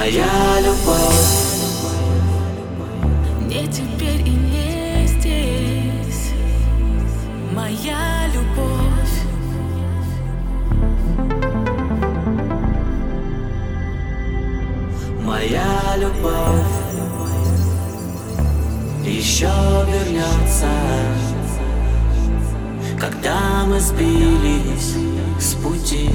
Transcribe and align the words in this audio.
Моя 0.00 0.60
любовь. 0.62 1.60
Не 3.46 3.66
теперь 3.68 4.26
и 4.26 4.30
не 4.30 5.06
здесь. 5.06 6.32
Моя 7.52 8.26
любовь. 8.32 9.16
Моя 15.22 15.96
любовь. 15.98 16.64
Еще 19.04 19.52
вернется, 19.86 20.70
когда 22.98 23.66
мы 23.66 23.78
сбились 23.78 24.96
с 25.38 25.52
пути. 25.56 26.08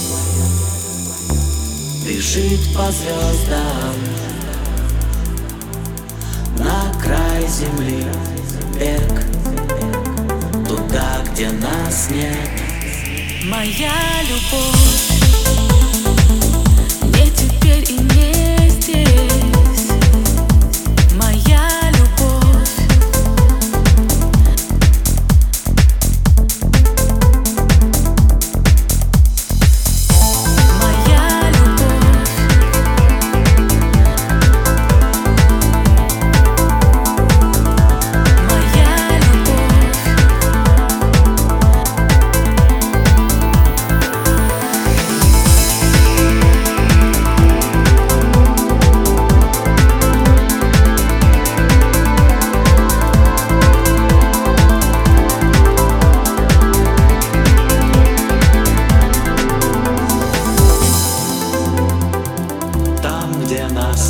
Бежит 2.05 2.59
по 2.75 2.91
звездам 2.91 3.95
на 6.59 6.93
край 7.01 7.47
земли. 7.47 8.05
Бег 8.77 9.23
туда, 10.67 11.23
где 11.31 11.49
нас 11.49 12.09
нет. 12.09 12.51
Моя 13.45 13.95
любовь. 14.27 15.15
Не 17.03 17.31
теперь 17.31 17.89
и 17.89 17.99
не 17.99 18.34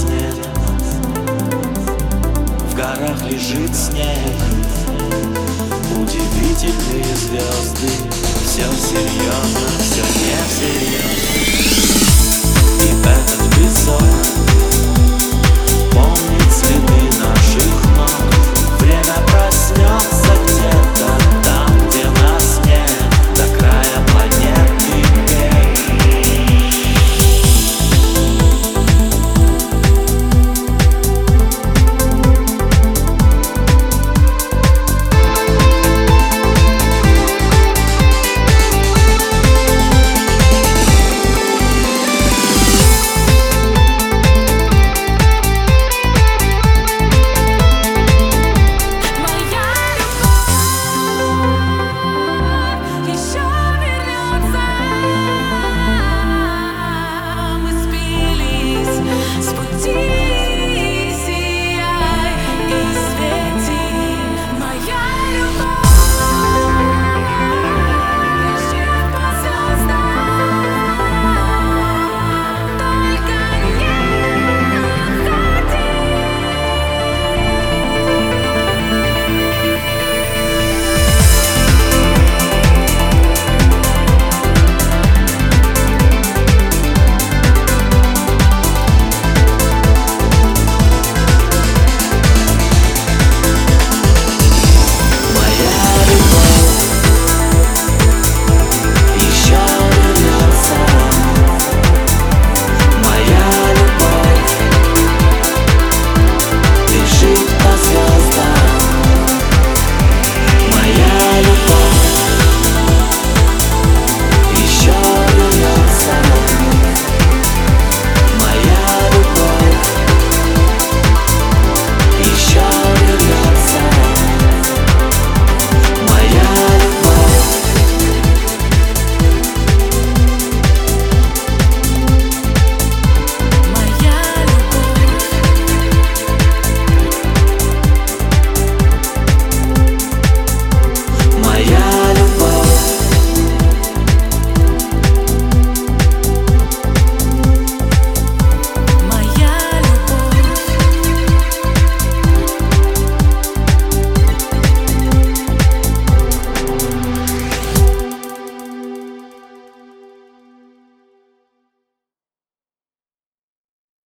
нет 0.04 0.36
В 2.70 2.76
горах 2.76 3.24
лежит 3.30 3.76
снег. 3.76 4.36
Удивительные 5.96 7.16
звезды. 7.16 7.90
Все 8.44 8.64
серьезно, 8.64 9.70
все 9.80 10.02
не 10.02 10.36
всерьез 10.50 10.85